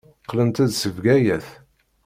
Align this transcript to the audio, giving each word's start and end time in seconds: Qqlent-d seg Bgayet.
Qqlent-d 0.23 0.69
seg 0.73 0.93
Bgayet. 0.97 1.47